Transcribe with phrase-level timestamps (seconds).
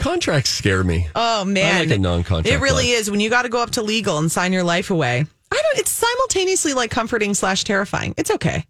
[0.00, 1.08] Contracts scare me.
[1.14, 3.00] Oh man, I like a non-contract It really life.
[3.00, 5.24] is when you got to go up to legal and sign your life away.
[5.50, 5.78] I don't.
[5.78, 8.14] It's simultaneously like comforting slash terrifying.
[8.16, 8.66] It's okay.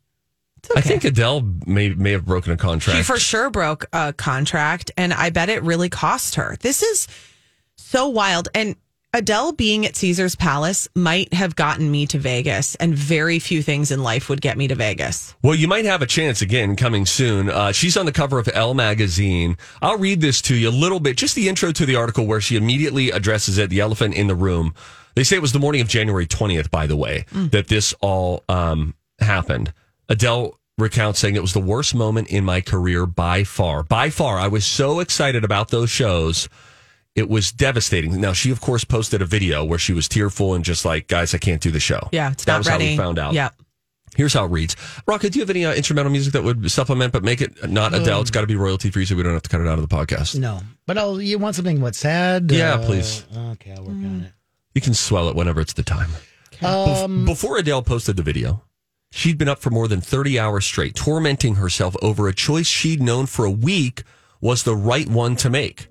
[0.58, 0.78] It's okay.
[0.78, 2.96] I think Adele may may have broken a contract.
[2.96, 6.56] She for sure broke a contract, and I bet it really cost her.
[6.60, 7.08] This is
[7.76, 8.48] so wild.
[8.54, 8.76] And
[9.16, 13.90] Adele being at Caesar's Palace might have gotten me to Vegas, and very few things
[13.90, 15.34] in life would get me to Vegas.
[15.42, 17.48] Well, you might have a chance again coming soon.
[17.48, 19.56] Uh, she's on the cover of Elle magazine.
[19.80, 22.42] I'll read this to you a little bit, just the intro to the article where
[22.42, 24.74] she immediately addresses it, the elephant in the room.
[25.14, 28.44] They say it was the morning of January 20th, by the way, that this all
[28.50, 29.72] um, happened.
[30.10, 33.82] Adele recounts saying it was the worst moment in my career by far.
[33.82, 34.38] By far.
[34.38, 36.50] I was so excited about those shows.
[37.16, 38.20] It was devastating.
[38.20, 41.34] Now, she, of course, posted a video where she was tearful and just like, guys,
[41.34, 42.08] I can't do the show.
[42.12, 42.84] Yeah, it's that not was ready.
[42.84, 43.32] how we found out.
[43.32, 43.48] Yeah.
[44.16, 44.76] Here's how it reads.
[45.08, 47.92] Rocka, do you have any uh, instrumental music that would supplement, but make it not
[47.94, 48.20] Adele?
[48.20, 49.86] It's got to be royalty free, so we don't have to cut it out of
[49.88, 50.38] the podcast.
[50.38, 52.50] No, but I'll, you want something what sad?
[52.50, 53.26] Yeah, Uh, please.
[53.36, 54.32] Okay, I'll work on it.
[54.74, 56.10] You can swell it whenever it's the time.
[56.52, 56.64] it.
[56.64, 58.62] Um, Before Adele posted the video,
[59.10, 63.02] she'd been up for more than 30 hours straight, tormenting herself over a choice she'd
[63.02, 64.02] known for a week
[64.40, 65.88] was the right one to make.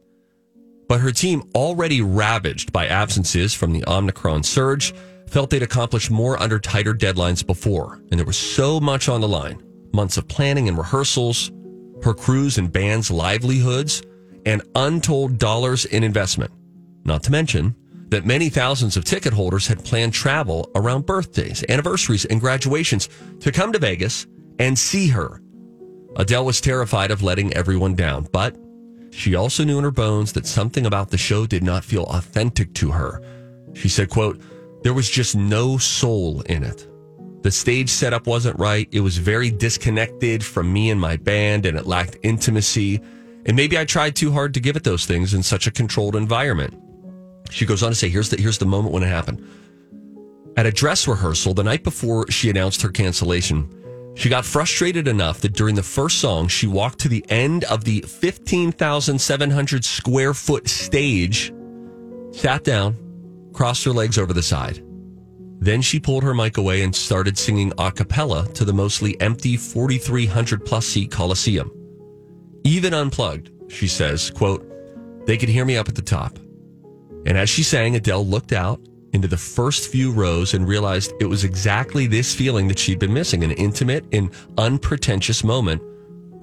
[0.96, 4.94] But her team, already ravaged by absences from the Omicron surge,
[5.28, 8.00] felt they'd accomplished more under tighter deadlines before.
[8.10, 11.52] And there was so much on the line months of planning and rehearsals,
[12.02, 14.04] her crew's and band's livelihoods,
[14.46, 16.54] and untold dollars in investment.
[17.04, 17.76] Not to mention
[18.08, 23.09] that many thousands of ticket holders had planned travel around birthdays, anniversaries, and graduations
[23.42, 24.28] to come to Vegas
[24.59, 25.42] and see her.
[26.16, 28.56] Adele was terrified of letting everyone down, but
[29.16, 32.74] she also knew in her bones that something about the show did not feel authentic
[32.74, 33.22] to her.
[33.74, 34.42] She said, quote,
[34.84, 36.86] there was just no soul in it.
[37.42, 38.90] The stage setup wasn't right.
[38.92, 43.00] It was very disconnected from me and my band, and it lacked intimacy.
[43.46, 46.18] And maybe I tried too hard to give it those things in such a controlled
[46.18, 46.74] environment.
[47.52, 49.48] She goes on to say, here's the, here's the moment when it happened.
[50.58, 53.70] At a dress rehearsal the night before she announced her cancellation,
[54.16, 57.84] she got frustrated enough that during the first song, she walked to the end of
[57.84, 61.53] the 15,700 square foot stage,
[62.31, 62.98] sat down,
[63.54, 64.81] crossed her legs over the side.
[65.59, 69.58] Then she pulled her mic away and started singing a cappella to the mostly empty
[69.58, 71.72] 4,300 plus seat Colosseum.
[72.64, 74.66] Even unplugged, she says, quote,
[75.25, 76.38] they could hear me up at the top.
[77.25, 78.80] And as she sang, Adele looked out
[79.16, 83.14] into the first few rows and realized it was exactly this feeling that she'd been
[83.14, 85.81] missing an intimate and unpretentious moment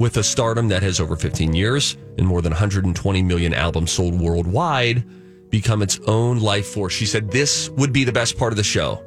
[0.01, 4.19] with a stardom that has over 15 years and more than 120 million albums sold
[4.21, 5.05] worldwide
[5.51, 6.93] become its own life force.
[6.93, 9.05] She said, This would be the best part of the show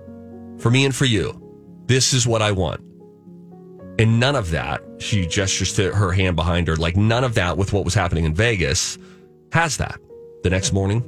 [0.59, 1.41] for me and for you.
[1.87, 2.81] This is what I want.
[3.97, 7.57] And none of that, she gestures to her hand behind her, like none of that
[7.57, 8.97] with what was happening in Vegas
[9.51, 9.99] has that.
[10.43, 11.03] The next morning,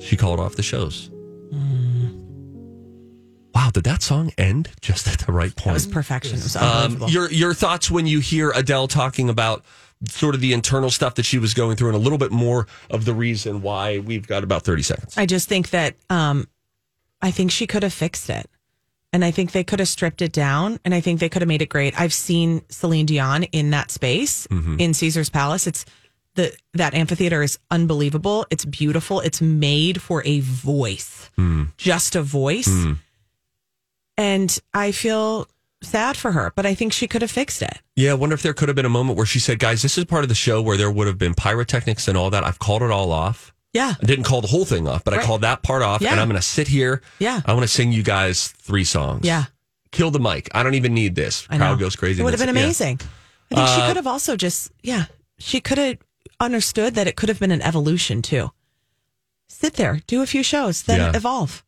[0.00, 1.10] she called off the shows.
[1.50, 1.79] Hmm.
[3.54, 5.74] Wow, did that song end just at the right That point?
[5.74, 6.38] was perfection.
[6.38, 9.64] It was Um, your your thoughts when you hear Adele talking about
[10.08, 12.66] sort of the internal stuff that she was going through and a little bit more
[12.90, 15.14] of the reason why we've got about 30 seconds.
[15.18, 16.48] I just think that um,
[17.20, 18.48] I think she could have fixed it.
[19.12, 21.48] And I think they could have stripped it down and I think they could have
[21.48, 22.00] made it great.
[22.00, 24.46] I've seen Celine Dion in that space
[24.78, 25.66] in Caesar's Palace.
[25.66, 25.84] It's
[26.36, 28.46] the that amphitheater is unbelievable.
[28.50, 29.18] It's beautiful.
[29.20, 31.28] It's made for a voice.
[31.76, 32.70] Just a voice.
[34.20, 35.48] And I feel
[35.82, 37.80] sad for her, but I think she could have fixed it.
[37.96, 39.96] Yeah, I wonder if there could have been a moment where she said, "Guys, this
[39.96, 42.44] is part of the show where there would have been pyrotechnics and all that.
[42.44, 43.54] I've called it all off.
[43.72, 43.94] Yeah.
[44.02, 46.10] I didn't call the whole thing off, but I called that part off Yeah.
[46.10, 47.02] and I'm going to sit here.
[47.20, 47.40] Yeah.
[47.46, 49.24] I want to sing you guys three songs.
[49.24, 49.44] Yeah.
[49.92, 50.50] Kill the mic.
[50.54, 51.46] I don't even need this.
[51.48, 51.84] I Crowd know.
[51.84, 52.20] goes crazy.
[52.20, 52.86] It would have been it's- yeah.
[52.88, 53.00] amazing.
[53.50, 55.04] I think she Uh, could have also just, yeah,
[55.38, 55.98] she could have
[56.40, 58.50] understood that it could have been an evolution too.
[59.48, 61.16] Sit there, do a few shows, then Yeah.
[61.16, 61.64] evolve.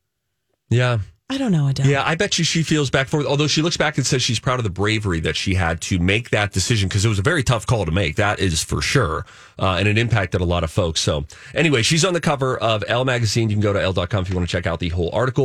[0.71, 0.99] Yeah.
[1.33, 1.87] I don't know, Adele.
[1.87, 4.39] Yeah, I bet you she feels back for although she looks back and says she's
[4.39, 7.23] proud of the bravery that she had to make that decision because it was a
[7.23, 8.17] very tough call to make.
[8.17, 9.25] That is for sure.
[9.59, 11.01] Uh, and it impacted a lot of folks.
[11.01, 13.49] So anyway, she's on the cover of Elle magazine.
[13.49, 15.41] You can go to Elle.com if you want to check out the whole article.